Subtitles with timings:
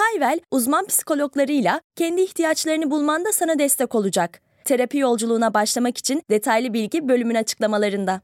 [0.00, 4.40] Hayvel, uzman psikologlarıyla kendi ihtiyaçlarını bulmanda sana destek olacak.
[4.64, 8.22] Terapi yolculuğuna başlamak için detaylı bilgi bölümün açıklamalarında.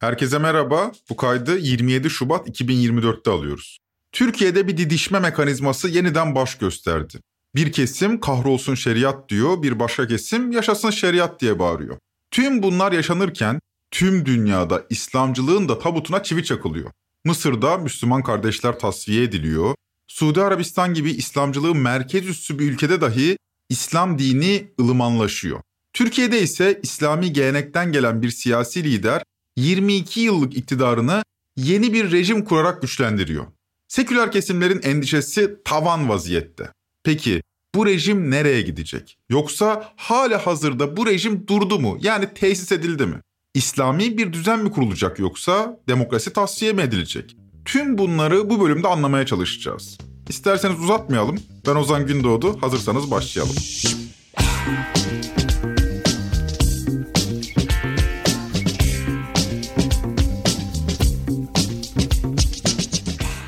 [0.00, 0.92] Herkese merhaba.
[1.10, 3.78] Bu kaydı 27 Şubat 2024'te alıyoruz.
[4.12, 7.18] Türkiye'de bir didişme mekanizması yeniden baş gösterdi.
[7.54, 11.98] Bir kesim kahrolsun şeriat diyor, bir başka kesim yaşasın şeriat diye bağırıyor.
[12.30, 16.90] Tüm bunlar yaşanırken tüm dünyada İslamcılığın da tabutuna çivi çakılıyor.
[17.24, 19.74] Mısır'da Müslüman kardeşler tasfiye ediliyor.
[20.08, 23.36] Suudi Arabistan gibi İslamcılığın merkez üssü bir ülkede dahi
[23.68, 25.60] İslam dini ılımanlaşıyor.
[25.92, 29.22] Türkiye'de ise İslami gelenekten gelen bir siyasi lider
[29.56, 31.22] 22 yıllık iktidarını
[31.56, 33.46] yeni bir rejim kurarak güçlendiriyor.
[33.88, 36.72] Seküler kesimlerin endişesi tavan vaziyette.
[37.04, 37.42] Peki
[37.74, 39.18] bu rejim nereye gidecek?
[39.28, 41.98] Yoksa hala hazırda bu rejim durdu mu?
[42.00, 43.20] Yani tesis edildi mi?
[43.54, 47.36] İslami bir düzen mi kurulacak yoksa demokrasi tavsiye mi edilecek?
[47.64, 49.98] Tüm bunları bu bölümde anlamaya çalışacağız.
[50.28, 51.38] İsterseniz uzatmayalım.
[51.66, 52.62] Ben Ozan Gündoğdu.
[52.62, 53.54] Hazırsanız başlayalım.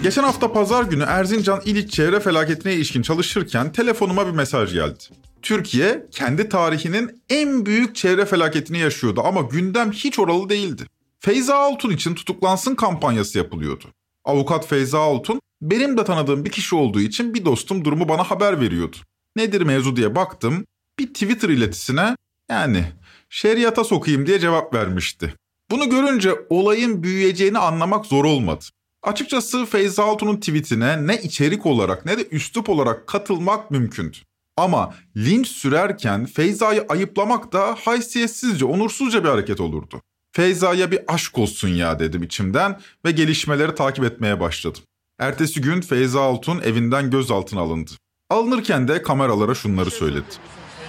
[0.03, 5.05] Geçen hafta pazar günü Erzincan İliç çevre felaketine ilişkin çalışırken telefonuma bir mesaj geldi.
[5.43, 10.87] Türkiye kendi tarihinin en büyük çevre felaketini yaşıyordu ama gündem hiç oralı değildi.
[11.21, 13.85] Feyza Altun için tutuklansın kampanyası yapılıyordu.
[14.25, 18.61] Avukat Feyza Altun benim de tanıdığım bir kişi olduğu için bir dostum durumu bana haber
[18.61, 18.97] veriyordu.
[19.37, 20.65] Nedir mevzu diye baktım.
[20.99, 22.17] Bir Twitter iletisine
[22.51, 22.85] yani
[23.31, 25.35] şeriata sokayım diye cevap vermişti.
[25.71, 28.65] Bunu görünce olayın büyüyeceğini anlamak zor olmadı.
[29.03, 34.17] Açıkçası Feyza Altun'un tweetine ne içerik olarak ne de üslup olarak katılmak mümkündü.
[34.57, 40.01] Ama linç sürerken Feyza'yı ayıplamak da haysiyetsizce, onursuzca bir hareket olurdu.
[40.33, 44.83] Feyza'ya bir aşk olsun ya dedim içimden ve gelişmeleri takip etmeye başladım.
[45.19, 47.91] Ertesi gün Feyza Altun evinden gözaltına alındı.
[48.31, 50.27] Alınırken de kameralara şunları söyledi.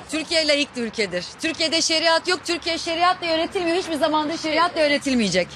[0.10, 1.26] Türkiye layık bir ülkedir.
[1.42, 2.40] Türkiye'de şeriat yok.
[2.46, 3.78] Türkiye şeriatla yönetilmiyor.
[3.78, 5.48] Hiçbir zamanda şeriatla yönetilmeyecek.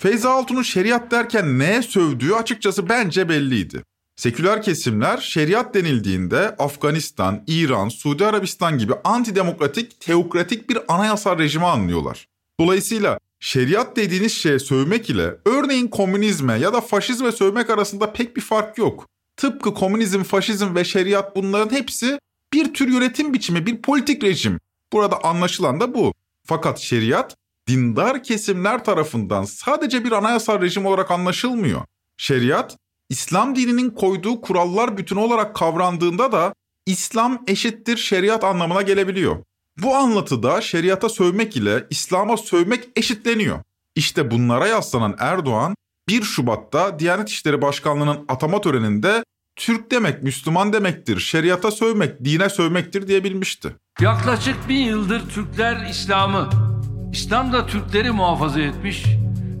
[0.00, 3.82] Feyza Altun'un şeriat derken neye sövdüğü açıkçası bence belliydi.
[4.16, 12.26] Seküler kesimler şeriat denildiğinde Afganistan, İran, Suudi Arabistan gibi antidemokratik, teokratik bir anayasal rejimi anlıyorlar.
[12.60, 18.42] Dolayısıyla şeriat dediğiniz şeye sövmek ile örneğin komünizme ya da faşizme sövmek arasında pek bir
[18.42, 19.06] fark yok.
[19.36, 22.18] Tıpkı komünizm, faşizm ve şeriat bunların hepsi
[22.52, 24.60] bir tür yönetim biçimi, bir politik rejim.
[24.92, 26.14] Burada anlaşılan da bu.
[26.44, 27.36] Fakat şeriat
[27.70, 31.80] dindar kesimler tarafından sadece bir anayasal rejim olarak anlaşılmıyor.
[32.16, 32.76] Şeriat,
[33.08, 36.54] İslam dininin koyduğu kurallar bütünü olarak kavrandığında da
[36.86, 39.36] İslam eşittir şeriat anlamına gelebiliyor.
[39.82, 43.58] Bu anlatıda şeriata sövmek ile İslam'a sövmek eşitleniyor.
[43.94, 45.74] İşte bunlara yaslanan Erdoğan
[46.08, 49.24] 1 Şubat'ta Diyanet İşleri Başkanlığı'nın atama töreninde
[49.56, 53.76] Türk demek Müslüman demektir, şeriata sövmek, dine sövmektir diyebilmişti.
[54.00, 56.69] Yaklaşık bin yıldır Türkler İslam'ı,
[57.12, 59.04] İslam da Türkleri muhafaza etmiş.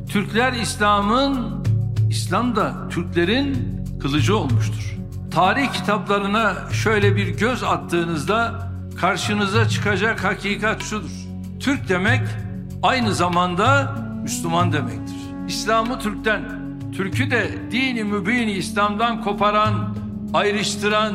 [0.08, 1.64] Türkler İslam'ın,
[2.10, 3.56] İslam da Türklerin
[4.02, 4.96] kılıcı olmuştur.
[5.30, 11.10] Tarih kitaplarına şöyle bir göz attığınızda karşınıza çıkacak hakikat şudur.
[11.60, 12.20] Türk demek
[12.82, 15.16] aynı zamanda Müslüman demektir.
[15.48, 16.42] İslam'ı Türk'ten,
[16.96, 19.96] Türk'ü de dini mübini İslam'dan koparan,
[20.34, 21.12] ayrıştıran,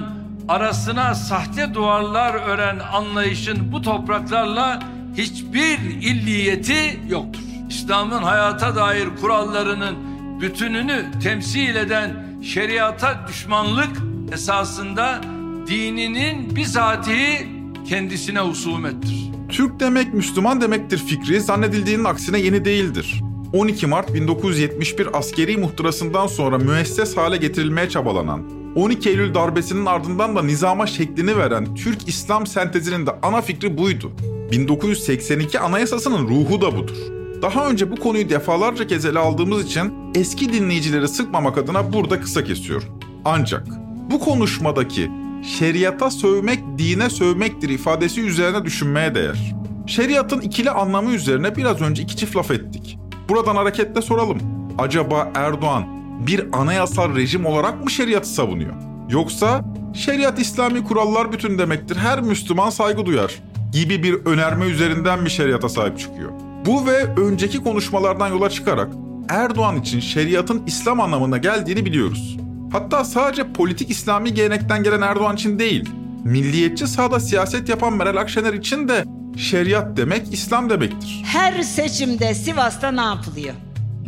[0.47, 4.79] arasına sahte duvarlar ören anlayışın bu topraklarla
[5.17, 7.41] hiçbir illiyeti yoktur.
[7.69, 9.95] İslam'ın hayata dair kurallarının
[10.41, 14.01] bütününü temsil eden şeriata düşmanlık
[14.33, 15.21] esasında
[15.67, 17.47] dininin bizatihi
[17.89, 19.31] kendisine husumettir.
[19.49, 23.21] Türk demek Müslüman demektir fikri zannedildiğinin aksine yeni değildir.
[23.53, 28.43] 12 Mart 1971 askeri muhtırasından sonra müesses hale getirilmeye çabalanan,
[28.75, 34.11] 12 Eylül darbesinin ardından da nizama şeklini veren Türk İslam sentezinin de ana fikri buydu.
[34.51, 36.97] 1982 Anayasası'nın ruhu da budur.
[37.41, 42.43] Daha önce bu konuyu defalarca kez ele aldığımız için eski dinleyicileri sıkmamak adına burada kısa
[42.43, 42.99] kesiyorum.
[43.25, 43.67] Ancak
[44.11, 45.11] bu konuşmadaki
[45.43, 49.55] şeriata sövmek dine sövmektir ifadesi üzerine düşünmeye değer.
[49.87, 52.97] Şeriatın ikili anlamı üzerine biraz önce iki çift laf ettik.
[53.29, 54.37] Buradan hareketle soralım.
[54.77, 55.85] Acaba Erdoğan
[56.27, 58.73] bir anayasal rejim olarak mı şeriatı savunuyor?
[59.09, 61.95] Yoksa şeriat İslami kurallar bütün demektir.
[61.95, 63.41] Her Müslüman saygı duyar
[63.75, 66.31] gibi bir önerme üzerinden bir şeriata sahip çıkıyor.
[66.65, 68.89] Bu ve önceki konuşmalardan yola çıkarak
[69.29, 72.37] Erdoğan için şeriatın İslam anlamına geldiğini biliyoruz.
[72.71, 75.89] Hatta sadece politik İslami gelenekten gelen Erdoğan için değil,
[76.23, 79.03] milliyetçi sahada siyaset yapan Meral Akşener için de
[79.37, 81.21] şeriat demek İslam demektir.
[81.25, 83.53] Her seçimde Sivas'ta ne yapılıyor?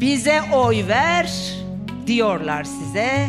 [0.02, 1.54] Bize oy ver
[2.08, 3.28] diyorlar size.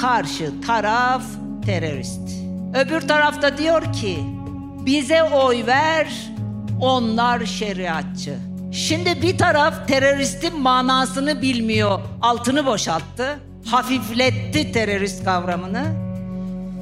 [0.00, 1.22] Karşı taraf
[1.66, 2.28] terörist.
[2.74, 4.18] Öbür tarafta diyor ki
[4.86, 6.32] bize oy ver
[6.80, 8.38] onlar şeriatçı.
[8.72, 16.12] Şimdi bir taraf teröristin manasını bilmiyor, altını boşalttı, hafifletti terörist kavramını.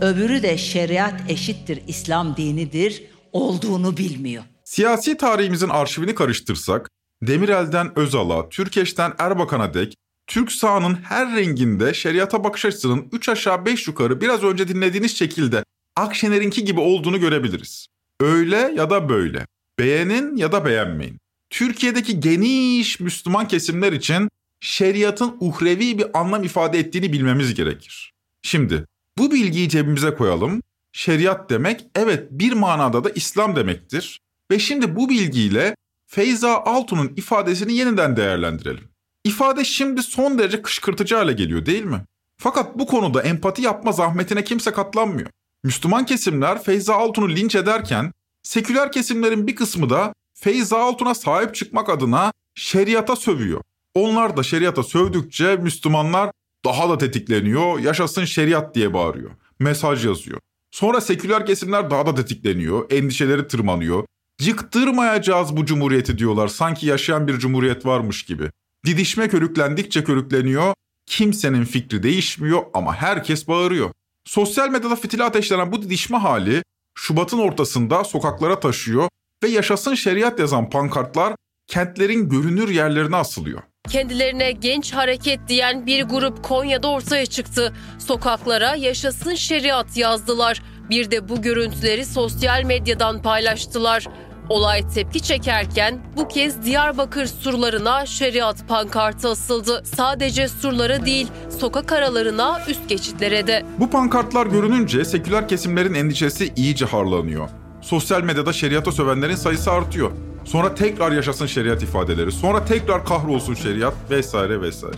[0.00, 3.02] Öbürü de şeriat eşittir İslam dinidir
[3.32, 4.42] olduğunu bilmiyor.
[4.64, 6.88] Siyasi tarihimizin arşivini karıştırsak,
[7.22, 9.94] Demirel'den Özal'a, Türkeş'ten Erbakan'a dek
[10.26, 15.64] Türk sağının her renginde şeriata bakış açısının 3 aşağı 5 yukarı biraz önce dinlediğiniz şekilde
[15.96, 17.86] Akşener'inki gibi olduğunu görebiliriz.
[18.20, 19.46] Öyle ya da böyle.
[19.78, 21.18] Beğenin ya da beğenmeyin.
[21.50, 24.28] Türkiye'deki geniş Müslüman kesimler için
[24.60, 28.12] şeriatın uhrevi bir anlam ifade ettiğini bilmemiz gerekir.
[28.42, 28.84] Şimdi
[29.18, 30.62] bu bilgiyi cebimize koyalım.
[30.92, 34.20] Şeriat demek evet bir manada da İslam demektir.
[34.50, 35.76] Ve şimdi bu bilgiyle
[36.06, 38.88] Feyza Altun'un ifadesini yeniden değerlendirelim.
[39.24, 42.04] İfade şimdi son derece kışkırtıcı hale geliyor değil mi?
[42.36, 45.30] Fakat bu konuda empati yapma zahmetine kimse katlanmıyor.
[45.64, 48.12] Müslüman kesimler Feyza Altun'u linç ederken
[48.42, 53.62] seküler kesimlerin bir kısmı da Feyza Altun'a sahip çıkmak adına şeriata sövüyor.
[53.94, 56.30] Onlar da şeriata sövdükçe Müslümanlar
[56.64, 59.30] daha da tetikleniyor, yaşasın şeriat diye bağırıyor.
[59.58, 60.40] Mesaj yazıyor.
[60.70, 64.04] Sonra seküler kesimler daha da tetikleniyor, endişeleri tırmanıyor.
[64.40, 68.50] Yıktırmayacağız bu cumhuriyeti diyorlar sanki yaşayan bir cumhuriyet varmış gibi.
[68.86, 70.74] Didişme körüklendikçe körükleniyor,
[71.06, 73.90] kimsenin fikri değişmiyor ama herkes bağırıyor.
[74.24, 76.62] Sosyal medyada fitili ateşlenen bu didişme hali
[76.94, 79.08] Şubat'ın ortasında sokaklara taşıyor
[79.42, 81.34] ve yaşasın şeriat yazan pankartlar
[81.66, 83.62] kentlerin görünür yerlerine asılıyor.
[83.88, 87.74] Kendilerine genç hareket diyen bir grup Konya'da ortaya çıktı.
[87.98, 90.62] Sokaklara yaşasın şeriat yazdılar.
[90.90, 94.06] Bir de bu görüntüleri sosyal medyadan paylaştılar.
[94.50, 99.82] Olay tepki çekerken bu kez Diyarbakır surlarına şeriat pankartı asıldı.
[99.84, 103.66] Sadece surlara değil sokak aralarına üst geçitlere de.
[103.78, 107.48] Bu pankartlar görününce seküler kesimlerin endişesi iyice harlanıyor.
[107.82, 110.10] Sosyal medyada şeriata sövenlerin sayısı artıyor.
[110.44, 114.96] Sonra tekrar yaşasın şeriat ifadeleri, sonra tekrar kahrolsun şeriat vesaire vesaire.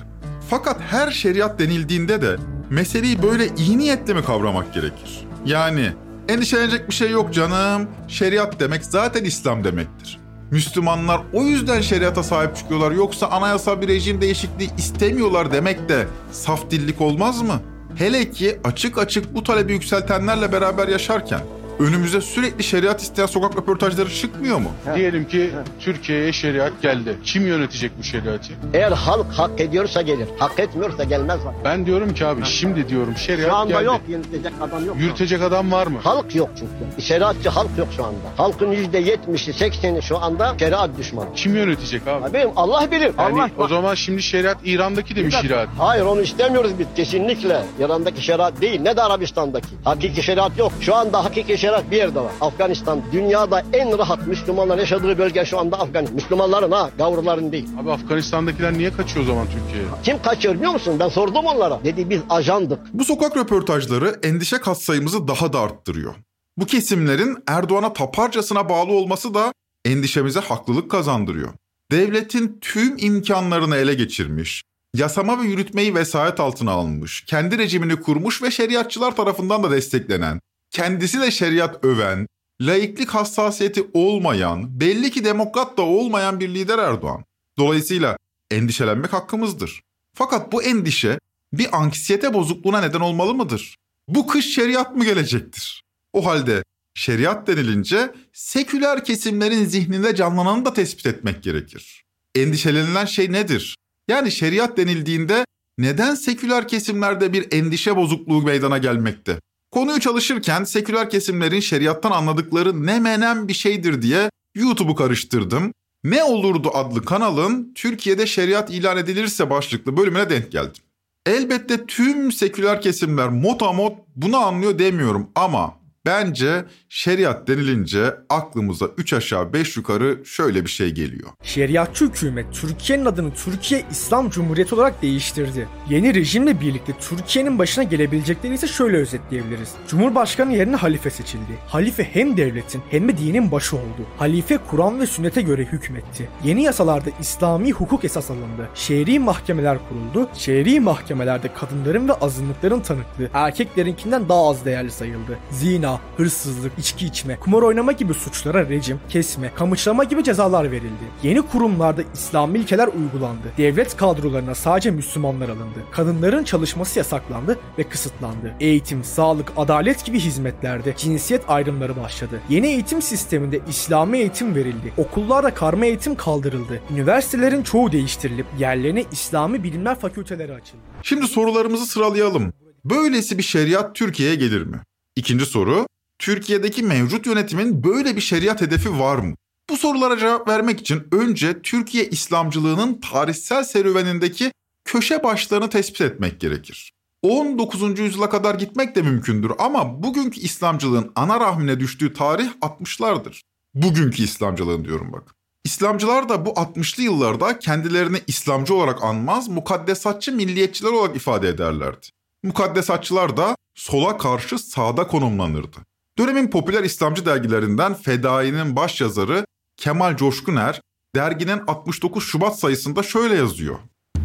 [0.50, 2.36] Fakat her şeriat denildiğinde de
[2.70, 5.26] meseleyi böyle iyi niyetle mi kavramak gerekir?
[5.46, 5.92] Yani
[6.28, 7.88] endişelenecek bir şey yok canım.
[8.08, 10.18] Şeriat demek zaten İslam demektir.
[10.50, 16.70] Müslümanlar o yüzden şeriata sahip çıkıyorlar yoksa anayasal bir rejim değişikliği istemiyorlar demek de saf
[16.70, 17.60] dillik olmaz mı?
[17.94, 21.40] Hele ki açık açık bu talebi yükseltenlerle beraber yaşarken
[21.82, 24.70] önümüze sürekli şeriat isteyen sokak röportajları çıkmıyor mu?
[24.96, 25.50] Diyelim ki
[25.80, 27.16] Türkiye'ye şeriat geldi.
[27.24, 28.52] Kim yönetecek bu şeriatı?
[28.74, 30.28] Eğer halk hak ediyorsa gelir.
[30.38, 31.40] Hak etmiyorsa gelmez.
[31.64, 33.84] Ben diyorum ki abi şimdi diyorum şeriat Şu anda geldi.
[33.84, 34.96] yok yürütecek adam yok.
[35.00, 35.98] Yürütecek adam var mı?
[36.04, 37.02] Halk yok çünkü.
[37.02, 38.16] Şeriatçı halk yok şu anda.
[38.36, 41.34] Halkın yüzde yetmişi, sekseni şu anda şeriat düşmanı.
[41.36, 42.24] Kim yönetecek abi?
[42.24, 43.12] Abim Allah bilir.
[43.18, 45.68] Yani Allah o zaman şimdi şeriat İran'daki de bir şeriat.
[45.78, 47.62] Hayır onu istemiyoruz biz kesinlikle.
[47.80, 49.68] İran'daki şeriat değil ne de Arabistan'daki.
[49.84, 50.72] Hakiki şeriat yok.
[50.80, 52.32] Şu anda hakiki şeriat bir yerde var.
[52.40, 56.14] Afganistan dünyada en rahat Müslümanlar yaşadığı bölge şu anda Afganistan.
[56.14, 57.68] Müslümanların ha gavurların değil.
[57.80, 59.88] Abi Afganistan'dakiler niye kaçıyor o zaman Türkiye'ye?
[60.02, 60.96] Kim kaçıyor biliyor musun?
[61.00, 61.84] Ben sordum onlara.
[61.84, 62.78] Dedi biz ajandık.
[62.92, 66.14] Bu sokak röportajları endişe katsayımızı daha da arttırıyor.
[66.56, 69.52] Bu kesimlerin Erdoğan'a taparcasına bağlı olması da
[69.84, 71.48] endişemize haklılık kazandırıyor.
[71.92, 74.62] Devletin tüm imkanlarını ele geçirmiş,
[74.94, 80.40] yasama ve yürütmeyi vesayet altına almış, kendi rejimini kurmuş ve şeriatçılar tarafından da desteklenen,
[80.72, 82.26] kendisi de şeriat öven,
[82.60, 87.24] laiklik hassasiyeti olmayan, belli ki demokrat da olmayan bir lider Erdoğan.
[87.58, 88.16] Dolayısıyla
[88.50, 89.82] endişelenmek hakkımızdır.
[90.14, 91.18] Fakat bu endişe
[91.52, 93.76] bir anksiyete bozukluğuna neden olmalı mıdır?
[94.08, 95.82] Bu kış şeriat mı gelecektir?
[96.12, 96.64] O halde
[96.94, 102.04] şeriat denilince seküler kesimlerin zihninde canlananı da tespit etmek gerekir.
[102.34, 103.76] Endişelenilen şey nedir?
[104.08, 105.44] Yani şeriat denildiğinde
[105.78, 109.38] neden seküler kesimlerde bir endişe bozukluğu meydana gelmekte?
[109.72, 115.72] Konuyu çalışırken seküler kesimlerin şeriattan anladıkları ne menem bir şeydir diye YouTube'u karıştırdım.
[116.04, 120.82] Ne olurdu adlı kanalın Türkiye'de şeriat ilan edilirse başlıklı bölümüne denk geldim.
[121.26, 125.74] Elbette tüm seküler kesimler motamot bunu anlıyor demiyorum ama
[126.06, 131.30] Bence şeriat denilince aklımıza 3 aşağı 5 yukarı şöyle bir şey geliyor.
[131.42, 135.68] Şeriatçı hükümet Türkiye'nin adını Türkiye İslam Cumhuriyeti olarak değiştirdi.
[135.90, 139.68] Yeni rejimle birlikte Türkiye'nin başına gelebilecekleri ise şöyle özetleyebiliriz.
[139.88, 141.58] Cumhurbaşkanı yerine halife seçildi.
[141.66, 144.06] Halife hem devletin hem de dinin başı oldu.
[144.18, 146.28] Halife Kur'an ve sünnete göre hükmetti.
[146.44, 148.68] Yeni yasalarda İslami hukuk esas alındı.
[148.74, 150.30] Şehri mahkemeler kuruldu.
[150.34, 155.38] Şehri mahkemelerde kadınların ve azınlıkların tanıklığı erkeklerinkinden daha az değerli sayıldı.
[155.50, 161.04] Zina, hırsızlık, içki içme, kumar oynama gibi suçlara rejim, kesme, kamışlama gibi cezalar verildi.
[161.22, 163.52] Yeni kurumlarda İslami ilkeler uygulandı.
[163.58, 165.78] Devlet kadrolarına sadece Müslümanlar alındı.
[165.90, 168.54] Kadınların çalışması yasaklandı ve kısıtlandı.
[168.60, 172.40] Eğitim, sağlık, adalet gibi hizmetlerde cinsiyet ayrımları başladı.
[172.48, 174.92] Yeni eğitim sisteminde İslami eğitim verildi.
[174.96, 176.80] Okullarda karma eğitim kaldırıldı.
[176.90, 180.82] Üniversitelerin çoğu değiştirilip yerlerine İslami bilimler fakülteleri açıldı.
[181.02, 182.52] Şimdi sorularımızı sıralayalım.
[182.84, 184.76] Böylesi bir şeriat Türkiye'ye gelir mi?
[185.16, 185.86] İkinci soru,
[186.18, 189.34] Türkiye'deki mevcut yönetimin böyle bir şeriat hedefi var mı?
[189.70, 194.52] Bu sorulara cevap vermek için önce Türkiye İslamcılığının tarihsel serüvenindeki
[194.84, 196.92] köşe başlarını tespit etmek gerekir.
[197.22, 197.98] 19.
[197.98, 203.40] yüzyıla kadar gitmek de mümkündür ama bugünkü İslamcılığın ana rahmine düştüğü tarih 60'lardır.
[203.74, 205.34] Bugünkü İslamcılığın diyorum bak.
[205.64, 212.06] İslamcılar da bu 60'lı yıllarda kendilerini İslamcı olarak anmaz, mukaddesatçı milliyetçiler olarak ifade ederlerdi.
[212.42, 215.76] Mukaddesatçılar da sola karşı sağda konumlanırdı.
[216.18, 219.44] Dönemin popüler İslamcı dergilerinden Fedai'nin başyazarı
[219.76, 220.80] Kemal Coşkuner,
[221.14, 223.78] derginin 69 Şubat sayısında şöyle yazıyor.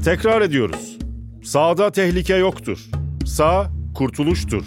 [0.03, 0.97] Tekrar ediyoruz.
[1.43, 2.79] Sağda tehlike yoktur.
[3.25, 4.63] Sağ kurtuluştur.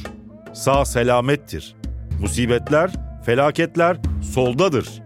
[0.55, 1.77] Sağ selamettir.
[2.21, 2.93] Musibetler,
[3.27, 3.97] felaketler
[4.35, 5.03] soldadır.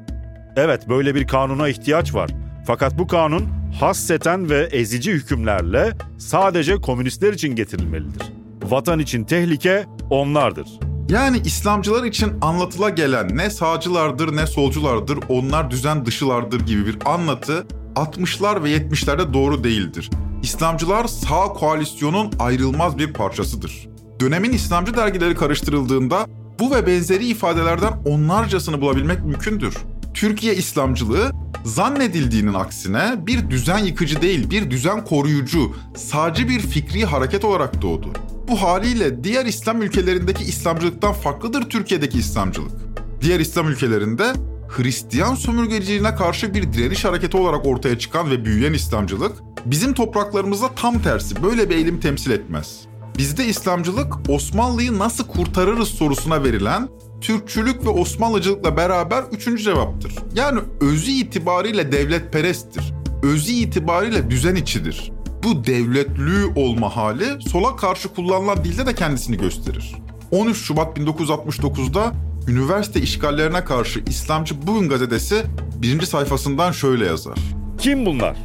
[0.57, 2.31] Evet böyle bir kanuna ihtiyaç var.
[2.67, 3.49] Fakat bu kanun
[3.81, 8.34] hasseten ve ezici hükümlerle sadece komünistler için getirilmelidir.
[8.75, 10.69] Vatan için tehlike onlardır.
[11.09, 17.67] Yani İslamcılar için anlatıla gelen ne sağcılardır ne solculardır onlar düzen dışılardır gibi bir anlatı
[17.95, 20.11] 60'lar ve 70'lerde doğru değildir.
[20.43, 23.89] İslamcılar sağ koalisyonun ayrılmaz bir parçasıdır.
[24.21, 26.27] Dönemin İslamcı dergileri karıştırıldığında
[26.61, 29.75] bu ve benzeri ifadelerden onlarcasını bulabilmek mümkündür.
[30.15, 31.31] Türkiye İslamcılığı
[31.65, 38.13] zannedildiğinin aksine bir düzen yıkıcı değil, bir düzen koruyucu, sağcı bir fikri hareket olarak doğdu.
[38.49, 42.73] Bu haliyle diğer İslam ülkelerindeki İslamcılıktan farklıdır Türkiye'deki İslamcılık.
[43.21, 44.33] Diğer İslam ülkelerinde
[44.69, 49.33] Hristiyan sömürgeciliğine karşı bir direniş hareketi olarak ortaya çıkan ve büyüyen İslamcılık,
[49.67, 52.81] bizim topraklarımızda tam tersi böyle bir eğilim temsil etmez.
[53.19, 56.89] Bizde İslamcılık Osmanlı'yı nasıl kurtarırız sorusuna verilen
[57.25, 60.13] Türkçülük ve Osmanlıcılıkla beraber üçüncü cevaptır.
[60.35, 62.95] Yani özü itibariyle devletperesttir.
[63.23, 65.13] Özü itibariyle düzen içidir.
[65.43, 69.95] Bu devletlüğü olma hali sola karşı kullanılan dilde de kendisini gösterir.
[70.31, 72.13] 13 Şubat 1969'da
[72.49, 75.43] üniversite işgallerine karşı İslamcı Bugün gazetesi
[75.83, 77.39] birinci sayfasından şöyle yazar.
[77.79, 78.37] Kim bunlar?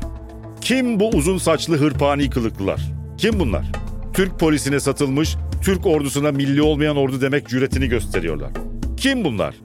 [0.62, 2.92] Kim bu uzun saçlı hırpani kılıklılar?
[3.18, 3.72] Kim bunlar?
[4.14, 8.69] Türk polisine satılmış, Türk ordusuna milli olmayan ordu demek cüretini gösteriyorlar.
[9.00, 9.56] Kim bunlar?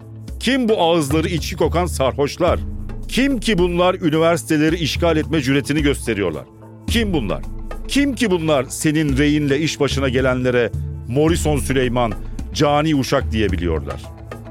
[0.41, 2.61] Kim bu ağızları içki kokan sarhoşlar?
[3.09, 6.45] Kim ki bunlar üniversiteleri işgal etme cüretini gösteriyorlar?
[6.87, 7.43] Kim bunlar?
[7.89, 10.71] Kim ki bunlar senin reyinle iş başına gelenlere
[11.09, 12.13] Morison Süleyman,
[12.53, 14.03] Cani Uşak diyebiliyorlar?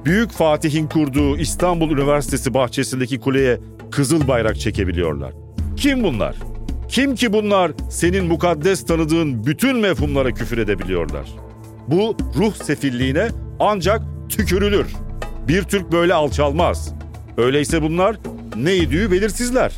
[0.06, 3.60] Büyük Fatih'in kurduğu İstanbul Üniversitesi bahçesindeki kuleye
[3.92, 5.34] kızıl bayrak çekebiliyorlar.
[5.78, 6.36] Kim bunlar?
[6.90, 11.28] Kim ki bunlar senin mukaddes tanıdığın bütün mefhumlara küfür edebiliyorlar?
[11.88, 13.28] Bu ruh sefilliğine
[13.60, 14.02] ancak
[14.38, 14.88] tükürülür.
[15.48, 16.94] Bir Türk böyle alçalmaz.
[17.38, 18.18] Öyleyse bunlar
[18.56, 19.74] neydi belirsizler.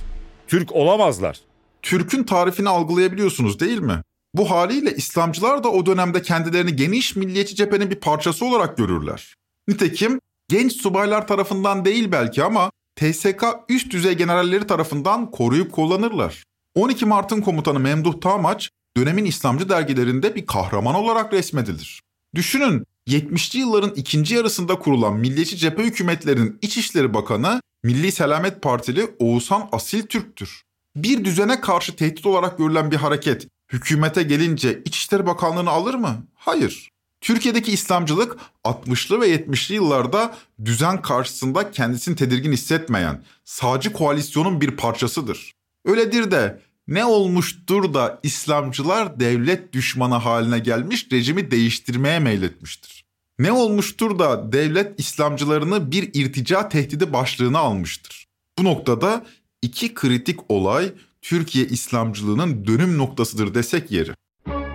[0.48, 1.40] Türk olamazlar.
[1.82, 4.02] Türk'ün tarifini algılayabiliyorsunuz değil mi?
[4.34, 9.36] Bu haliyle İslamcılar da o dönemde kendilerini geniş milliyetçi cephenin bir parçası olarak görürler.
[9.68, 10.20] Nitekim
[10.50, 16.44] genç subaylar tarafından değil belki ama TSK üst düzey generalleri tarafından koruyup kullanırlar.
[16.76, 22.02] 12 Mart'ın komutanı Memduh Tamaç dönemin İslamcı dergilerinde bir kahraman olarak resmedilir.
[22.36, 29.70] Düşünün 70'li yılların ikinci yarısında kurulan milliyetçi cephe hükümetlerinin İçişleri Bakanı Milli Selamet Partili Oğuzhan
[29.72, 30.62] Asil Türk'tür.
[30.96, 36.26] Bir düzene karşı tehdit olarak görülen bir hareket hükümete gelince İçişleri Bakanlığı'nı alır mı?
[36.36, 36.90] Hayır.
[37.22, 45.54] Türkiye'deki İslamcılık 60'lı ve 70'li yıllarda düzen karşısında kendisini tedirgin hissetmeyen sağcı koalisyonun bir parçasıdır.
[45.86, 53.06] Öyledir de ne olmuştur da İslamcılar devlet düşmanı haline gelmiş rejimi değiştirmeye meyletmiştir.
[53.40, 58.26] Ne olmuştur da devlet İslamcılarını bir irtica tehdidi başlığına almıştır.
[58.60, 59.26] Bu noktada
[59.62, 64.12] iki kritik olay Türkiye İslamcılığının dönüm noktasıdır desek yeri.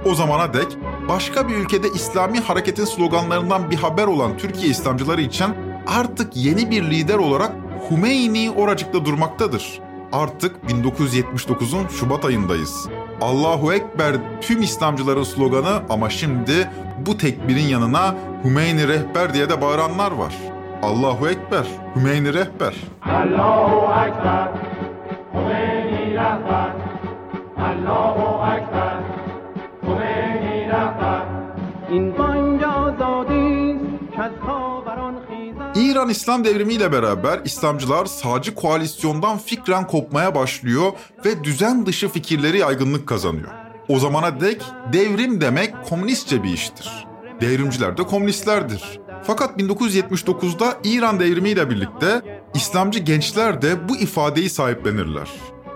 [0.04, 0.66] O zamana dek
[1.08, 5.46] başka bir ülkede İslami hareketin sloganlarından bir haber olan Türkiye İslamcıları için
[5.86, 7.52] artık yeni bir lider olarak
[7.90, 9.80] Hümeyni oracıkta durmaktadır.
[10.12, 12.88] Artık 1979'un Şubat ayındayız.
[13.20, 16.70] Allahu Ekber tüm İslamcıların sloganı ama şimdi
[17.06, 18.14] bu tekbirin yanına
[18.44, 20.34] Hümeyni rehber diye de bağıranlar var.
[20.82, 22.74] Allahu Ekber, Hümeyni rehber.
[23.02, 24.48] Allahu Ekber,
[25.34, 26.72] Hümeyni rehber.
[27.58, 28.96] Allahu Ekber,
[29.82, 31.22] Hümeyni rehber.
[35.80, 40.92] İran İslam Devrimi ile beraber İslamcılar sağcı koalisyondan fikren kopmaya başlıyor
[41.24, 43.50] ve düzen dışı fikirleri yaygınlık kazanıyor.
[43.88, 47.06] O zamana dek devrim demek komünistçe bir iştir.
[47.40, 49.00] Devrimciler de komünistlerdir.
[49.22, 55.28] Fakat 1979'da İran devrimi ile birlikte İslamcı gençler de bu ifadeyi sahiplenirler.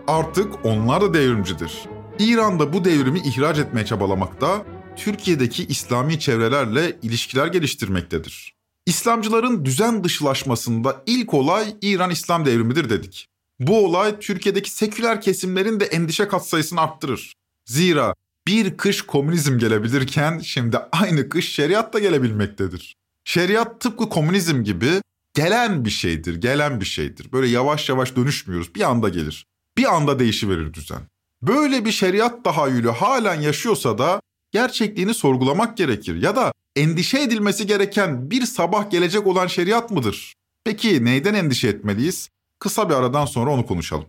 [0.08, 1.82] Artık onlar da devrimcidir.
[2.18, 4.62] İran'da bu devrimi ihraç etmeye çabalamakta,
[4.96, 8.53] Türkiye'deki İslami çevrelerle ilişkiler geliştirmektedir.
[8.87, 13.29] İslamcıların düzen dışılaşmasında ilk olay İran İslam devrimidir dedik.
[13.61, 17.35] Bu olay Türkiye'deki seküler kesimlerin de endişe katsayısını arttırır.
[17.64, 18.14] Zira
[18.47, 22.97] bir kış komünizm gelebilirken şimdi aynı kış şeriat da gelebilmektedir.
[23.25, 24.91] Şeriat tıpkı komünizm gibi
[25.35, 27.33] gelen bir şeydir, gelen bir şeydir.
[27.33, 29.47] Böyle yavaş yavaş dönüşmüyoruz, bir anda gelir.
[29.76, 31.00] Bir anda değişiverir düzen.
[31.43, 34.21] Böyle bir şeriat tahayyülü halen yaşıyorsa da
[34.54, 36.23] gerçekliğini sorgulamak gerekir.
[36.23, 40.34] Ya da endişe edilmesi gereken bir sabah gelecek olan şeriat mıdır?
[40.64, 42.28] Peki neyden endişe etmeliyiz?
[42.58, 44.06] Kısa bir aradan sonra onu konuşalım.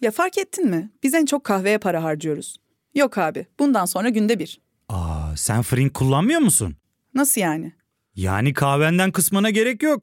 [0.00, 0.90] Ya fark ettin mi?
[1.02, 2.56] Biz en çok kahveye para harcıyoruz.
[2.94, 4.60] Yok abi, bundan sonra günde bir.
[4.88, 6.76] Aa, sen Frink kullanmıyor musun?
[7.14, 7.72] Nasıl yani?
[8.14, 10.02] Yani kahvenden kısmına gerek yok.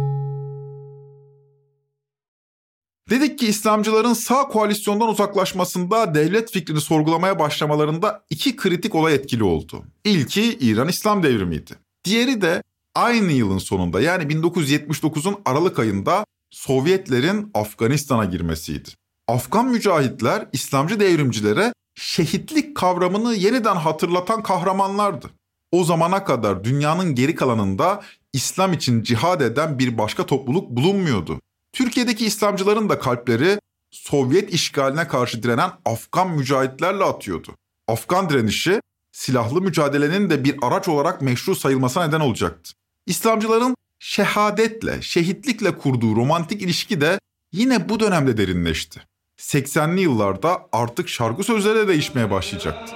[3.11, 9.83] Dedik ki İslamcıların sağ koalisyondan uzaklaşmasında devlet fikrini sorgulamaya başlamalarında iki kritik olay etkili oldu.
[10.03, 11.71] İlki İran İslam devrimiydi.
[12.05, 12.63] Diğeri de
[12.95, 18.89] aynı yılın sonunda yani 1979'un Aralık ayında Sovyetlerin Afganistan'a girmesiydi.
[19.27, 25.29] Afgan mücahitler İslamcı devrimcilere şehitlik kavramını yeniden hatırlatan kahramanlardı.
[25.71, 28.01] O zamana kadar dünyanın geri kalanında
[28.33, 31.39] İslam için cihad eden bir başka topluluk bulunmuyordu.
[31.73, 33.59] Türkiye'deki İslamcıların da kalpleri
[33.91, 37.55] Sovyet işgaline karşı direnen Afgan mücahitlerle atıyordu.
[37.87, 38.81] Afgan direnişi
[39.11, 42.73] silahlı mücadelenin de bir araç olarak meşru sayılmasına neden olacaktı.
[43.05, 47.19] İslamcıların şehadetle, şehitlikle kurduğu romantik ilişki de
[47.51, 49.01] yine bu dönemde derinleşti.
[49.37, 52.95] 80'li yıllarda artık şarkı sözleri de değişmeye başlayacaktı.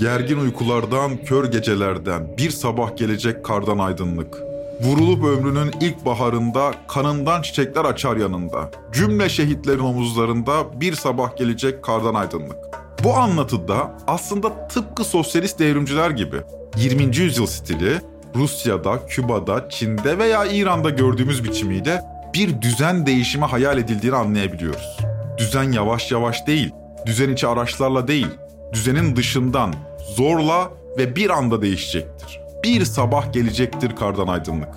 [0.00, 4.36] Gergin uykulardan, kör gecelerden, bir sabah gelecek kardan aydınlık.
[4.82, 8.70] Vurulup ömrünün ilk baharında, kanından çiçekler açar yanında.
[8.92, 12.56] Cümle şehitlerin omuzlarında bir sabah gelecek kardan aydınlık.
[13.04, 16.36] Bu anlatıda aslında tıpkı sosyalist devrimciler gibi
[16.76, 17.16] 20.
[17.16, 18.00] yüzyıl stili
[18.36, 22.02] Rusya'da, Küba'da, Çin'de veya İran'da gördüğümüz biçimiyle
[22.34, 24.96] bir düzen değişimi hayal edildiğini anlayabiliyoruz.
[25.38, 26.70] Düzen yavaş yavaş değil,
[27.06, 28.28] düzen içi araçlarla değil,
[28.72, 29.74] düzenin dışından,
[30.16, 32.40] zorla ve bir anda değişecektir.
[32.64, 34.68] Bir sabah gelecektir kardan aydınlık.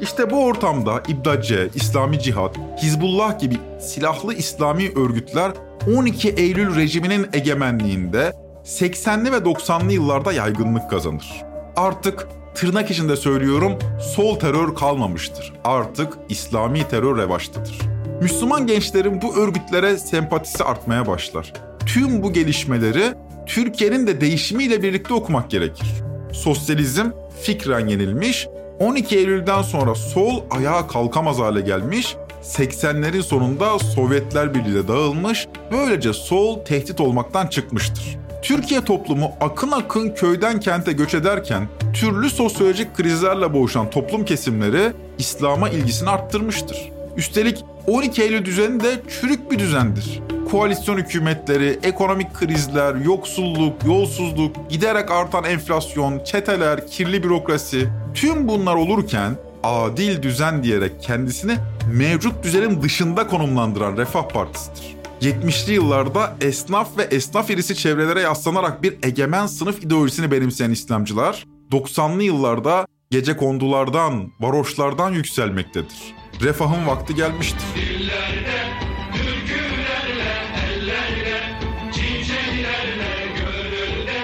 [0.00, 5.52] İşte bu ortamda İbdace, İslami Cihat, Hizbullah gibi silahlı İslami örgütler
[5.96, 8.32] 12 Eylül rejiminin egemenliğinde
[8.64, 11.42] 80'li ve 90'lı yıllarda yaygınlık kazanır.
[11.76, 13.72] Artık tırnak içinde söylüyorum
[14.14, 15.52] sol terör kalmamıştır.
[15.64, 17.78] Artık İslami terör revaçtadır.
[18.22, 21.52] Müslüman gençlerin bu örgütlere sempatisi artmaya başlar.
[21.86, 23.14] Tüm bu gelişmeleri
[23.54, 25.86] Türkiye'nin de değişimiyle birlikte okumak gerekir.
[26.32, 27.10] Sosyalizm
[27.42, 28.48] fikren yenilmiş,
[28.80, 36.64] 12 Eylül'den sonra sol ayağa kalkamaz hale gelmiş, 80'lerin sonunda Sovyetler Birliği'ne dağılmış, böylece sol
[36.64, 38.18] tehdit olmaktan çıkmıştır.
[38.42, 45.68] Türkiye toplumu akın akın köyden kente göç ederken türlü sosyolojik krizlerle boğuşan toplum kesimleri İslam'a
[45.68, 46.92] ilgisini arttırmıştır.
[47.16, 50.20] Üstelik 12 Eylül düzeni de çürük bir düzendir.
[50.50, 59.36] Koalisyon hükümetleri, ekonomik krizler, yoksulluk, yolsuzluk, giderek artan enflasyon, çeteler, kirli bürokrasi tüm bunlar olurken
[59.62, 61.56] adil düzen diyerek kendisini
[61.92, 64.96] mevcut düzenin dışında konumlandıran Refah Partisi'dir.
[65.20, 72.22] 70'li yıllarda esnaf ve esnaf irisi çevrelere yaslanarak bir egemen sınıf ideolojisini benimseyen İslamcılar, 90'lı
[72.22, 76.14] yıllarda gece kondulardan, varoşlardan yükselmektedir.
[76.42, 77.62] Refahın vakti gelmiştir.
[77.74, 78.64] Dillerde,
[79.12, 80.32] türkülerle,
[80.66, 81.58] ellerle,
[81.92, 84.18] çiçeklerle, gönülde,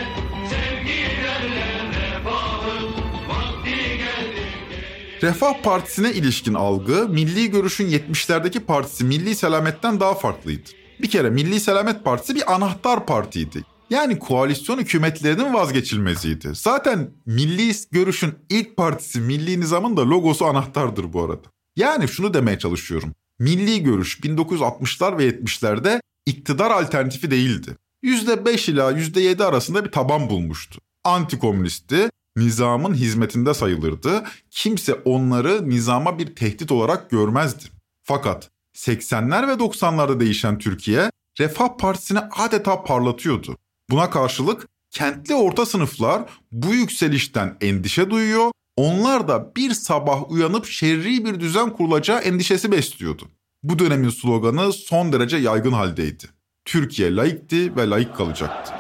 [0.49, 2.85] sevgilerle, refahın
[3.29, 5.23] vakti geldi.
[5.23, 10.69] Refah Partisi'ne ilişkin algı, Milli Görüş'ün 70'lerdeki partisi Milli Selamet'ten daha farklıydı.
[11.03, 13.65] Bir kere Milli Selamet Partisi bir anahtar partiydi.
[13.91, 16.51] Yani koalisyon hükümetlerinin vazgeçilmeziydi.
[16.55, 21.58] Zaten Milli Görüş'ün ilk partisi Milli Nizam'ın da logosu anahtardır bu arada.
[21.79, 23.15] Yani şunu demeye çalışıyorum.
[23.39, 27.77] Milli Görüş 1960'lar ve 70'lerde iktidar alternatifi değildi.
[28.03, 30.81] %5 ila %7 arasında bir taban bulmuştu.
[31.05, 34.25] Antikomünisti, nizamın hizmetinde sayılırdı.
[34.51, 37.65] Kimse onları nizama bir tehdit olarak görmezdi.
[38.03, 41.11] Fakat 80'ler ve 90'larda değişen Türkiye
[41.41, 43.57] Refah Partisi'ni adeta parlatıyordu.
[43.91, 51.25] Buna karşılık kentli orta sınıflar bu yükselişten endişe duyuyor, onlar da bir sabah uyanıp şerri
[51.25, 53.29] bir düzen kurulacağı endişesi besliyordu.
[53.63, 56.25] Bu dönemin sloganı son derece yaygın haldeydi.
[56.65, 58.75] Türkiye laikti ve laik kalacaktı.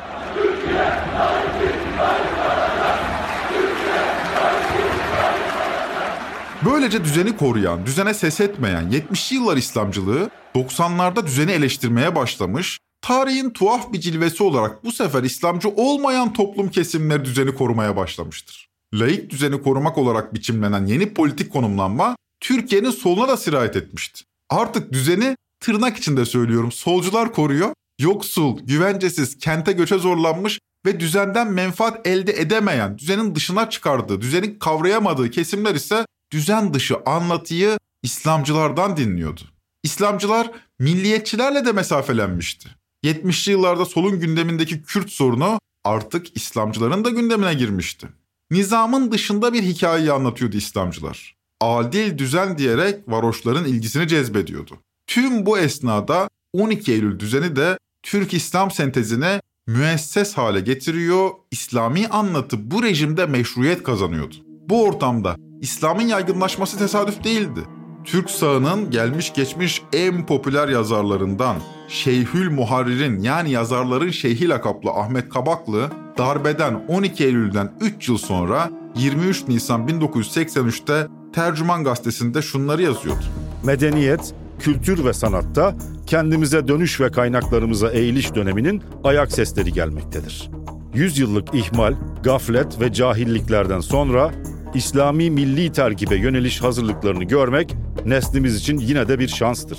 [6.64, 13.92] Böylece düzeni koruyan, düzene ses etmeyen 70'li yıllar İslamcılığı 90'larda düzeni eleştirmeye başlamış, tarihin tuhaf
[13.92, 18.67] bir cilvesi olarak bu sefer İslamcı olmayan toplum kesimleri düzeni korumaya başlamıştır.
[18.94, 24.24] Laik düzeni korumak olarak biçimlenen yeni politik konumlanma Türkiye'nin soluna da sirayet etmişti.
[24.51, 32.07] Artık düzeni tırnak içinde söylüyorum solcular koruyor, yoksul, güvencesiz, kente göçe zorlanmış ve düzenden menfaat
[32.07, 39.40] elde edemeyen, düzenin dışına çıkardığı, düzenin kavrayamadığı kesimler ise düzen dışı anlatıyı İslamcılardan dinliyordu.
[39.83, 42.68] İslamcılar milliyetçilerle de mesafelenmişti.
[43.05, 48.09] 70'li yıllarda solun gündemindeki Kürt sorunu artık İslamcıların da gündemine girmişti.
[48.50, 51.37] Nizamın dışında bir hikayeyi anlatıyordu İslamcılar.
[51.61, 54.78] Adil düzen diyerek varoşların ilgisini cezbediyordu.
[55.06, 62.70] Tüm bu esnada 12 Eylül düzeni de Türk İslam sentezine müesses hale getiriyor, İslami anlatı
[62.70, 64.34] bu rejimde meşruiyet kazanıyordu.
[64.68, 67.61] Bu ortamda İslam'ın yaygınlaşması tesadüf değildi.
[68.04, 71.56] Türk sağının gelmiş geçmiş en popüler yazarlarından
[71.88, 79.48] Şeyhül Muharrir'in yani yazarların şeyhi lakaplı Ahmet Kabaklı darbeden 12 Eylül'den 3 yıl sonra 23
[79.48, 83.24] Nisan 1983'te Tercüman gazetesinde şunları yazıyordu.
[83.64, 85.74] Medeniyet, kültür ve sanatta
[86.07, 90.50] kendimize dönüş ve kaynaklarımıza eğiliş döneminin ayak sesleri gelmektedir.
[90.94, 94.31] Yüzyıllık ihmal, gaflet ve cahilliklerden sonra
[94.74, 97.74] İslami milli terkibe yöneliş hazırlıklarını görmek
[98.07, 99.78] neslimiz için yine de bir şanstır.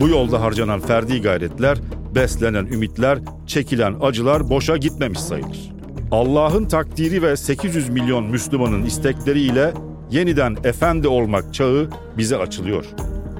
[0.00, 1.78] Bu yolda harcanan ferdi gayretler,
[2.14, 5.70] beslenen ümitler, çekilen acılar boşa gitmemiş sayılır.
[6.10, 9.74] Allah'ın takdiri ve 800 milyon Müslümanın istekleriyle
[10.10, 12.84] yeniden efendi olmak çağı bize açılıyor.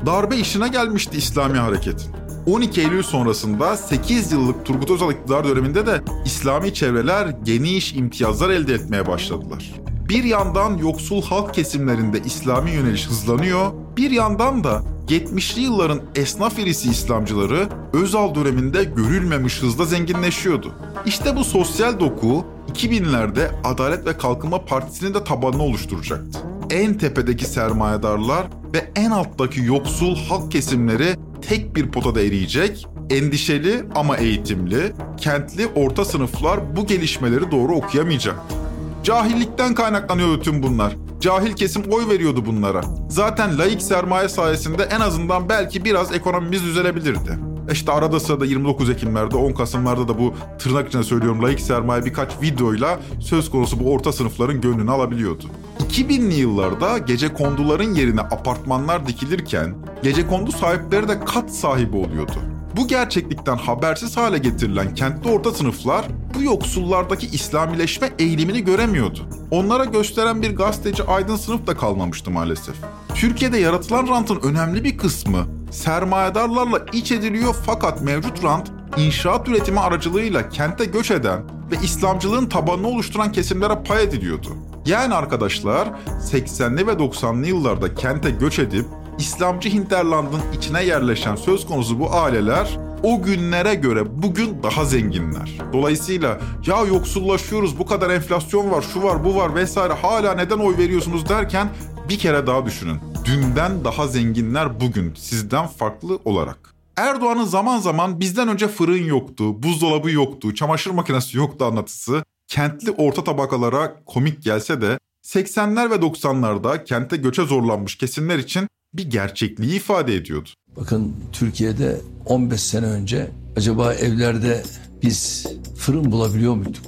[0.07, 2.11] Darbe işine gelmişti İslami hareketin.
[2.46, 8.75] 12 Eylül sonrasında 8 yıllık Turgut Özal iktidar döneminde de İslami çevreler geniş imtiyazlar elde
[8.75, 9.75] etmeye başladılar.
[10.11, 16.90] Bir yandan yoksul halk kesimlerinde İslami yöneliş hızlanıyor, bir yandan da 70'li yılların esnaf irisi
[16.90, 20.75] İslamcıları Özal döneminde görülmemiş hızla zenginleşiyordu.
[21.07, 26.38] İşte bu sosyal doku 2000'lerde Adalet ve Kalkınma Partisi'nin de tabanını oluşturacaktı.
[26.70, 31.16] En tepedeki sermayedarlar ve en alttaki yoksul halk kesimleri
[31.49, 38.69] tek bir potada eriyecek, endişeli ama eğitimli, kentli orta sınıflar bu gelişmeleri doğru okuyamayacaktı.
[39.04, 40.96] Cahillikten kaynaklanıyordu tüm bunlar.
[41.20, 42.82] Cahil kesim oy veriyordu bunlara.
[43.08, 47.38] Zaten laik sermaye sayesinde en azından belki biraz ekonomimiz düzelebilirdi.
[47.72, 52.42] İşte arada sırada 29 Ekimlerde, 10 Kasımlarda da bu tırnak içinde söylüyorum laik sermaye birkaç
[52.42, 55.44] videoyla söz konusu bu orta sınıfların gönlünü alabiliyordu.
[55.90, 62.49] 2000'li yıllarda gece konduların yerine apartmanlar dikilirken gece kondu sahipleri de kat sahibi oluyordu.
[62.76, 66.04] Bu gerçeklikten habersiz hale getirilen kentli orta sınıflar
[66.35, 69.18] bu yoksullardaki İslamileşme eğilimini göremiyordu.
[69.50, 72.74] Onlara gösteren bir gazeteci aydın sınıf da kalmamıştı maalesef.
[73.14, 80.48] Türkiye'de yaratılan rantın önemli bir kısmı sermayedarlarla iç ediliyor fakat mevcut rant inşaat üretimi aracılığıyla
[80.48, 84.48] kente göç eden ve İslamcılığın tabanını oluşturan kesimlere pay ediliyordu.
[84.87, 85.88] Yani arkadaşlar
[86.33, 88.87] 80'li ve 90'lı yıllarda kente göç edip
[89.20, 95.59] İslamcı hinterlandın içine yerleşen söz konusu bu aileler o günlere göre bugün daha zenginler.
[95.72, 100.78] Dolayısıyla ya yoksullaşıyoruz, bu kadar enflasyon var, şu var, bu var vesaire hala neden oy
[100.78, 101.68] veriyorsunuz derken
[102.09, 102.98] bir kere daha düşünün.
[103.24, 106.74] Dünden daha zenginler bugün sizden farklı olarak.
[106.96, 113.24] Erdoğan'ın zaman zaman bizden önce fırın yoktu, buzdolabı yoktu, çamaşır makinesi yoktu anlatısı kentli orta
[113.24, 120.14] tabakalara komik gelse de 80'ler ve 90'larda kente göçe zorlanmış kesimler için bir gerçekliği ifade
[120.14, 120.48] ediyordu.
[120.76, 124.62] Bakın Türkiye'de 15 sene önce acaba evlerde
[125.03, 126.85] biz fırın bulabiliyor muyduk?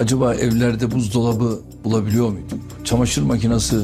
[0.00, 2.58] Acaba evlerde buzdolabı bulabiliyor muyduk?
[2.84, 3.76] Çamaşır makinesi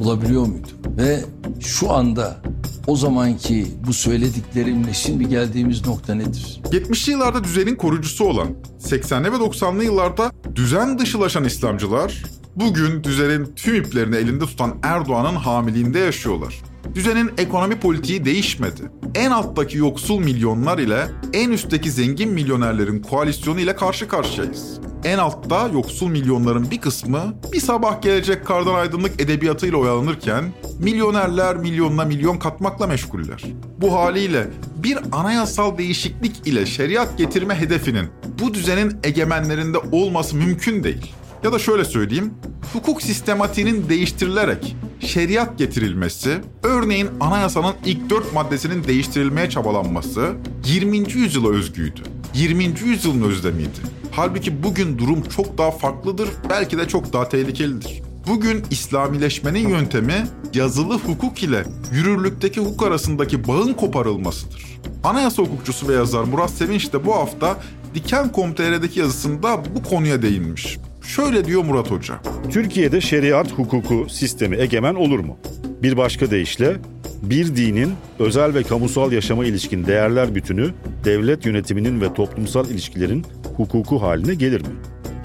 [0.00, 0.96] bulabiliyor muyduk?
[0.96, 1.24] Ve
[1.60, 2.42] şu anda
[2.86, 6.60] o zamanki bu söylediklerimle şimdi geldiğimiz nokta nedir?
[6.64, 8.48] 70'li yıllarda düzenin korucusu olan,
[8.80, 12.22] 80'li ve 90'lı yıllarda düzen dışılaşan İslamcılar
[12.56, 16.69] bugün düzenin tüm iplerini elinde tutan Erdoğan'ın hamiliğinde yaşıyorlar.
[16.94, 18.82] Düzenin ekonomi politiği değişmedi.
[19.14, 24.80] En alttaki yoksul milyonlar ile en üstteki zengin milyonerlerin koalisyonu ile karşı karşıyayız.
[25.04, 30.44] En altta yoksul milyonların bir kısmı bir sabah gelecek kardan aydınlık edebiyatıyla oyalanırken
[30.78, 33.44] milyonerler milyonla milyon katmakla meşguller.
[33.78, 38.08] Bu haliyle bir anayasal değişiklik ile şeriat getirme hedefinin
[38.40, 41.14] bu düzenin egemenlerinde olması mümkün değil.
[41.44, 42.34] Ya da şöyle söyleyeyim,
[42.72, 50.32] hukuk sistematiğinin değiştirilerek şeriat getirilmesi, örneğin anayasanın ilk dört maddesinin değiştirilmeye çabalanması
[50.64, 50.96] 20.
[50.98, 52.00] yüzyıla özgüydü.
[52.34, 52.64] 20.
[52.64, 53.78] yüzyılın özlemiydi.
[54.10, 58.02] Halbuki bugün durum çok daha farklıdır, belki de çok daha tehlikelidir.
[58.28, 64.80] Bugün İslamileşmenin yöntemi yazılı hukuk ile yürürlükteki hukuk arasındaki bağın koparılmasıdır.
[65.04, 67.56] Anayasa hukukçusu ve yazar Murat Sevinç de bu hafta
[67.94, 70.78] Diken.com.tr'deki yazısında bu konuya değinmiş.
[71.16, 72.14] Şöyle diyor Murat Hoca.
[72.50, 75.38] Türkiye'de şeriat hukuku sistemi egemen olur mu?
[75.82, 76.76] Bir başka deyişle
[77.22, 80.70] bir dinin özel ve kamusal yaşama ilişkin değerler bütünü
[81.04, 83.24] devlet yönetiminin ve toplumsal ilişkilerin
[83.56, 84.74] hukuku haline gelir mi?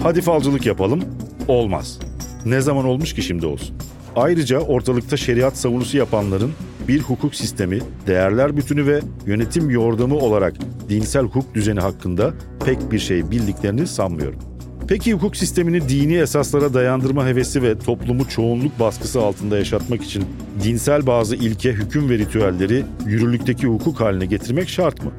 [0.02, 1.04] Hadi falcılık yapalım.
[1.48, 1.98] Olmaz.
[2.44, 3.76] Ne zaman olmuş ki şimdi olsun?
[4.16, 6.52] Ayrıca ortalıkta şeriat savunusu yapanların
[6.88, 10.54] bir hukuk sistemi, değerler bütünü ve yönetim yordamı olarak
[10.88, 14.55] dinsel hukuk düzeni hakkında pek bir şey bildiklerini sanmıyorum.
[14.88, 20.24] Peki hukuk sistemini dini esaslara dayandırma hevesi ve toplumu çoğunluk baskısı altında yaşatmak için
[20.64, 25.12] dinsel bazı ilke, hüküm ve ritüelleri yürürlükteki hukuk haline getirmek şart mı?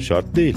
[0.00, 0.56] Şart değil.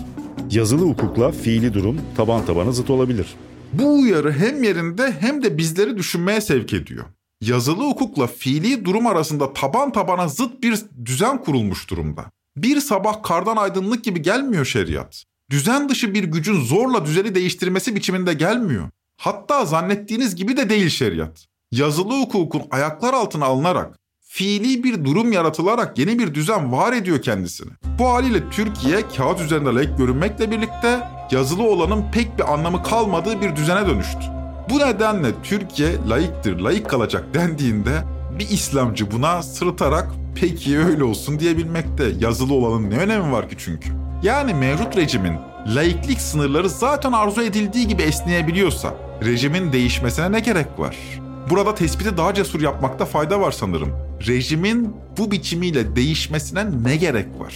[0.52, 3.28] Yazılı hukukla fiili durum taban tabana zıt olabilir.
[3.74, 7.06] Bu uyarı hem yerinde hem de bizleri düşünmeye sevk ediyor.
[7.42, 12.26] Yazılı hukukla fiili durum arasında taban tabana zıt bir düzen kurulmuş durumda.
[12.58, 18.34] Bir sabah kardan aydınlık gibi gelmiyor şeriat düzen dışı bir gücün zorla düzeni değiştirmesi biçiminde
[18.34, 18.90] gelmiyor.
[19.18, 21.46] Hatta zannettiğiniz gibi de değil şeriat.
[21.72, 27.72] Yazılı hukukun ayaklar altına alınarak, fiili bir durum yaratılarak yeni bir düzen var ediyor kendisini.
[28.00, 31.00] Bu haliyle Türkiye kağıt üzerinde layık görünmekle birlikte
[31.32, 34.20] yazılı olanın pek bir anlamı kalmadığı bir düzene dönüştü.
[34.70, 38.04] Bu nedenle Türkiye layıktır, layık kalacak dendiğinde
[38.40, 42.12] bir İslamcı buna sırıtarak peki öyle olsun diyebilmekte.
[42.20, 44.07] Yazılı olanın ne önemi var ki çünkü?
[44.24, 45.34] Yani mevcut rejimin
[45.76, 48.94] laiklik sınırları zaten arzu edildiği gibi esneyebiliyorsa
[49.26, 50.96] rejimin değişmesine ne gerek var?
[51.50, 53.90] Burada tespiti daha cesur yapmakta fayda var sanırım.
[54.28, 57.56] Rejimin bu biçimiyle değişmesine ne gerek var?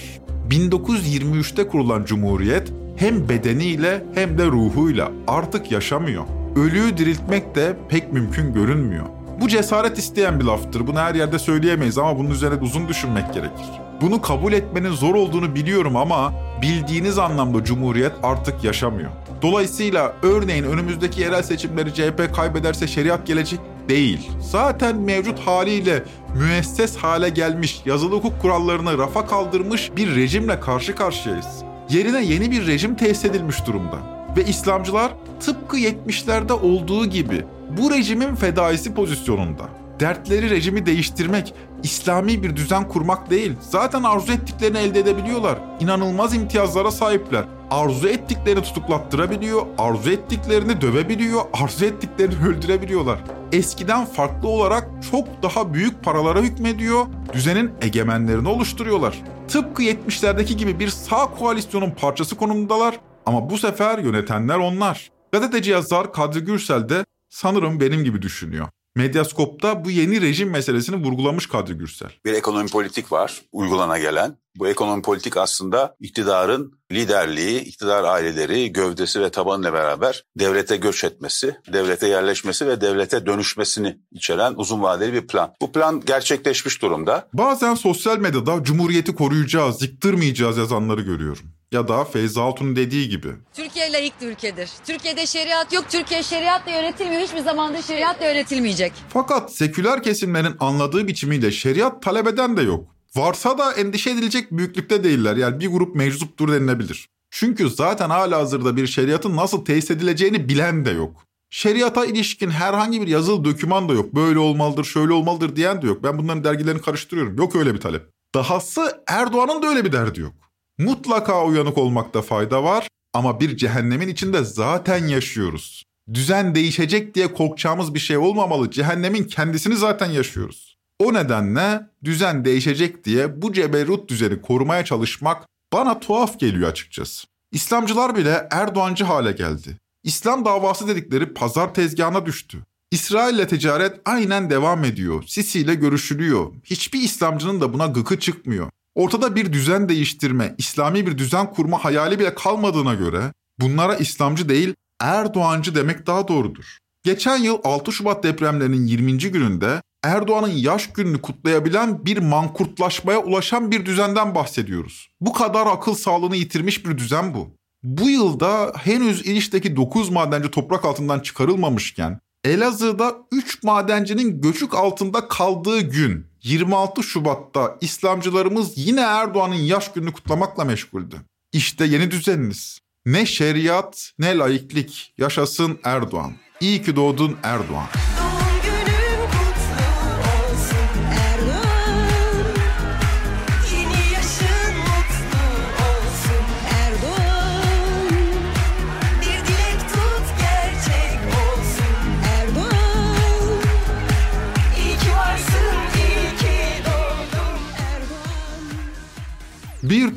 [0.49, 6.23] 1923'te kurulan cumhuriyet hem bedeniyle hem de ruhuyla artık yaşamıyor.
[6.55, 9.05] Ölüyü diriltmek de pek mümkün görünmüyor.
[9.41, 10.87] Bu cesaret isteyen bir laftır.
[10.87, 13.90] Bunu her yerde söyleyemeyiz ama bunun üzerine uzun düşünmek gerekir.
[14.01, 19.11] Bunu kabul etmenin zor olduğunu biliyorum ama bildiğiniz anlamda Cumhuriyet artık yaşamıyor.
[19.41, 23.59] Dolayısıyla örneğin önümüzdeki yerel seçimleri CHP kaybederse şeriat gelecek
[23.89, 24.31] değil.
[24.39, 26.03] Zaten mevcut haliyle
[26.35, 31.63] müesses hale gelmiş, yazılı hukuk kurallarını rafa kaldırmış bir rejimle karşı karşıyayız.
[31.89, 33.97] Yerine yeni bir rejim tesis edilmiş durumda.
[34.37, 37.45] Ve İslamcılar tıpkı 70'lerde olduğu gibi
[37.77, 39.80] bu rejimin fedaisi pozisyonunda.
[40.01, 43.53] Dertleri rejimi değiştirmek, İslami bir düzen kurmak değil.
[43.61, 45.59] Zaten arzu ettiklerini elde edebiliyorlar.
[45.79, 47.45] İnanılmaz imtiyazlara sahipler.
[47.71, 53.19] arzu ettiklerini tutuklattırabiliyor, arzu ettiklerini dövebiliyor, arzu ettiklerini öldürebiliyorlar.
[53.51, 59.21] Eskiden farklı olarak çok daha büyük paralara hükmediyor, düzenin egemenlerini oluşturuyorlar.
[59.47, 65.11] Tıpkı 70'lerdeki gibi bir sağ koalisyonun parçası konumundalar ama bu sefer yönetenler onlar.
[65.31, 68.67] Gazeteci yazar Kadri Gürsel de sanırım benim gibi düşünüyor.
[68.95, 72.11] Medyaskop'ta bu yeni rejim meselesini vurgulamış Kadri Gürsel.
[72.25, 74.37] Bir ekonomi politik var uygulana gelen.
[74.55, 81.55] Bu ekonomi politik aslında iktidarın liderliği, iktidar aileleri, gövdesi ve tabanıyla beraber devlete göç etmesi,
[81.73, 85.53] devlete yerleşmesi ve devlete dönüşmesini içeren uzun vadeli bir plan.
[85.61, 87.27] Bu plan gerçekleşmiş durumda.
[87.33, 91.60] Bazen sosyal medyada cumhuriyeti koruyacağız, yıktırmayacağız yazanları görüyorum.
[91.71, 93.27] Ya da Feyza Altun'un dediği gibi.
[93.53, 94.69] Türkiye layık bir ülkedir.
[94.85, 95.85] Türkiye'de şeriat yok.
[95.89, 97.21] Türkiye şeriatla yönetilmiyor.
[97.21, 98.93] Hiçbir zamanda şeriatla yönetilmeyecek.
[99.09, 102.95] Fakat seküler kesimlerin anladığı biçimiyle şeriat talep eden de yok.
[103.15, 105.35] Varsa da endişe edilecek büyüklükte değiller.
[105.35, 107.07] Yani bir grup meczuptur denilebilir.
[107.29, 111.23] Çünkü zaten hala hazırda bir şeriatın nasıl tesis edileceğini bilen de yok.
[111.49, 114.15] Şeriata ilişkin herhangi bir yazılı döküman da yok.
[114.15, 116.03] Böyle olmalıdır, şöyle olmalıdır diyen de yok.
[116.03, 117.37] Ben bunların dergilerini karıştırıyorum.
[117.37, 118.09] Yok öyle bir talep.
[118.35, 120.33] Dahası Erdoğan'ın da öyle bir derdi yok.
[120.81, 125.83] Mutlaka uyanık olmakta fayda var ama bir cehennemin içinde zaten yaşıyoruz.
[126.13, 128.71] Düzen değişecek diye korkacağımız bir şey olmamalı.
[128.71, 130.77] Cehennemin kendisini zaten yaşıyoruz.
[130.99, 137.27] O nedenle düzen değişecek diye bu ceberut düzeni korumaya çalışmak bana tuhaf geliyor açıkçası.
[137.51, 139.77] İslamcılar bile Erdoğancı hale geldi.
[140.03, 142.57] İslam davası dedikleri pazar tezgahına düştü.
[142.91, 145.23] İsrail ile ticaret aynen devam ediyor.
[145.27, 146.53] Sisi ile görüşülüyor.
[146.63, 148.69] Hiçbir İslamcının da buna gıkı çıkmıyor.
[148.95, 154.73] Ortada bir düzen değiştirme, İslami bir düzen kurma hayali bile kalmadığına göre bunlara İslamcı değil
[154.99, 156.77] Erdoğancı demek daha doğrudur.
[157.03, 159.17] Geçen yıl 6 Şubat depremlerinin 20.
[159.17, 165.09] gününde Erdoğan'ın yaş gününü kutlayabilen bir mankurtlaşmaya ulaşan bir düzenden bahsediyoruz.
[165.21, 167.55] Bu kadar akıl sağlığını yitirmiş bir düzen bu.
[167.83, 175.81] Bu yılda henüz İliç'teki 9 madenci toprak altından çıkarılmamışken Elazığ'da 3 madencinin göçük altında kaldığı
[175.81, 181.21] gün 26 Şubat'ta İslamcılarımız yine Erdoğan'ın yaş gününü kutlamakla meşguldü.
[181.53, 182.79] İşte yeni düzeniniz.
[183.05, 185.13] Ne şeriat ne laiklik.
[185.17, 186.33] Yaşasın Erdoğan.
[186.59, 187.87] İyi ki doğdun Erdoğan.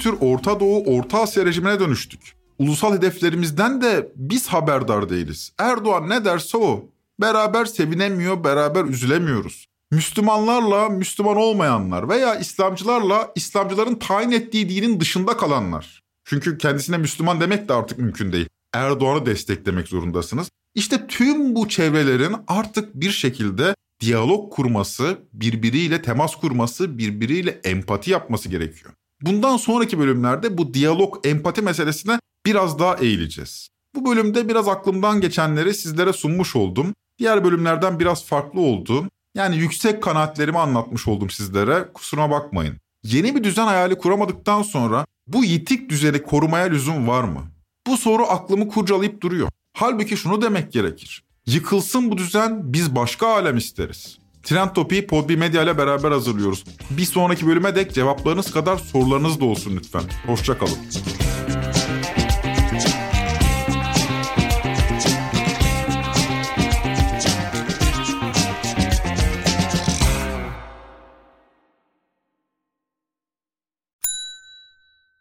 [0.04, 2.20] Tür Orta Doğu, Orta Asya rejimine dönüştük.
[2.58, 5.52] Ulusal hedeflerimizden de biz haberdar değiliz.
[5.58, 6.84] Erdoğan ne derse o.
[7.20, 9.66] Beraber sevinemiyor, beraber üzülemiyoruz.
[9.90, 16.02] Müslümanlarla Müslüman olmayanlar veya İslamcılarla İslamcıların tayin ettiği dinin dışında kalanlar.
[16.24, 18.48] Çünkü kendisine Müslüman demek de artık mümkün değil.
[18.72, 20.50] Erdoğan'ı desteklemek zorundasınız.
[20.74, 28.48] İşte tüm bu çevrelerin artık bir şekilde diyalog kurması, birbiriyle temas kurması, birbiriyle empati yapması
[28.48, 28.92] gerekiyor.
[29.20, 33.68] Bundan sonraki bölümlerde bu diyalog, empati meselesine biraz daha eğileceğiz.
[33.94, 36.94] Bu bölümde biraz aklımdan geçenleri sizlere sunmuş oldum.
[37.18, 39.08] Diğer bölümlerden biraz farklı oldu.
[39.34, 41.88] Yani yüksek kanaatlerimi anlatmış oldum sizlere.
[41.94, 42.76] Kusuruma bakmayın.
[43.02, 47.42] Yeni bir düzen hayali kuramadıktan sonra bu yitik düzeni korumaya lüzum var mı?
[47.86, 49.48] Bu soru aklımı kurcalayıp duruyor.
[49.72, 51.24] Halbuki şunu demek gerekir.
[51.46, 54.18] Yıkılsın bu düzen biz başka alem isteriz.
[54.44, 56.64] Trend Topi'yi Podbi Medya ile beraber hazırlıyoruz.
[56.90, 60.02] Bir sonraki bölüme dek cevaplarınız kadar sorularınız da olsun lütfen.
[60.26, 60.78] Hoşçakalın.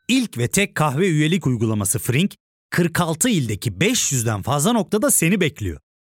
[0.08, 2.36] İlk ve tek kahve üyelik uygulaması Frink,
[2.70, 5.80] 46 ildeki 500'den fazla noktada seni bekliyor.